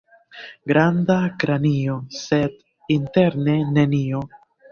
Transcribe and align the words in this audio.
Granda 0.69 1.17
kranio, 1.43 1.97
sed 2.21 2.57
interne 2.97 3.57
nenio. 3.77 4.25